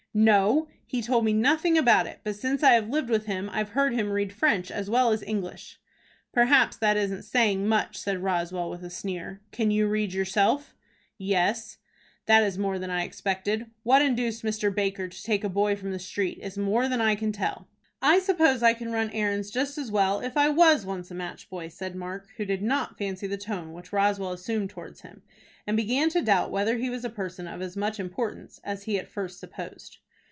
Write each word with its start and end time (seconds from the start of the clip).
"No, 0.13 0.67
he 0.85 1.01
told 1.01 1.23
me 1.23 1.31
nothing 1.31 1.77
about 1.77 2.05
it; 2.05 2.19
but 2.25 2.35
since 2.35 2.63
I 2.63 2.73
have 2.73 2.89
lived 2.89 3.07
with 3.09 3.27
him 3.27 3.49
I've 3.49 3.69
heard 3.69 3.93
him 3.93 4.11
read 4.11 4.33
French 4.33 4.69
as 4.69 4.89
well 4.89 5.13
as 5.13 5.23
English." 5.23 5.79
"Perhaps 6.33 6.75
that 6.79 6.97
isn't 6.97 7.23
saying 7.23 7.65
much," 7.65 7.95
said 7.95 8.21
Roswell, 8.21 8.69
with 8.69 8.83
a 8.83 8.89
sneer. 8.89 9.39
"Can 9.53 9.71
you 9.71 9.87
read 9.87 10.11
yourself?" 10.11 10.75
"Yes." 11.17 11.77
"That 12.25 12.43
is 12.43 12.57
more 12.57 12.77
than 12.77 12.89
I 12.89 13.05
expected. 13.05 13.67
What 13.83 14.01
induced 14.01 14.43
Mr. 14.43 14.69
Baker 14.75 15.07
to 15.07 15.23
take 15.23 15.45
a 15.45 15.49
boy 15.49 15.77
from 15.77 15.91
the 15.91 15.99
street 15.99 16.39
is 16.41 16.57
more 16.57 16.89
than 16.89 16.99
I 16.99 17.15
can 17.15 17.31
tell." 17.31 17.69
"I 18.03 18.19
suppose 18.19 18.61
I 18.63 18.73
can 18.73 18.91
run 18.91 19.11
errands 19.11 19.49
just 19.51 19.77
as 19.77 19.91
well, 19.91 20.19
if 20.19 20.35
I 20.35 20.49
was 20.49 20.85
once 20.87 21.09
a 21.11 21.15
match 21.15 21.49
boy," 21.49 21.69
said 21.69 21.95
Mark, 21.95 22.27
who 22.35 22.43
did 22.45 22.61
not 22.61 22.97
fancy 22.97 23.27
the 23.27 23.37
tone 23.37 23.71
which 23.71 23.93
Roswell 23.93 24.33
assumed 24.33 24.71
towards 24.71 25.01
him, 25.01 25.21
and 25.67 25.77
began 25.77 26.09
to 26.09 26.19
doubt 26.23 26.49
whether 26.51 26.77
he 26.77 26.89
was 26.89 27.05
a 27.05 27.09
person 27.11 27.47
of 27.47 27.61
as 27.61 27.77
much 27.77 27.99
importance 27.99 28.59
as 28.63 28.83
he 28.83 28.97
at 28.97 29.07
first 29.07 29.39
supposed. 29.39 29.99